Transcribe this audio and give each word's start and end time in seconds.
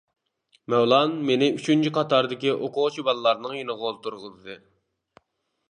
مەۋلان 0.73 1.13
مېنى 1.27 1.49
ئۈچىنچى 1.57 1.91
قاتاردىكى 1.99 2.55
ئوقۇغۇچى 2.55 3.07
بالىلارنىڭ 3.09 3.55
يېنىغا 3.59 3.91
ئولتۇرغۇزدى. 3.91 4.59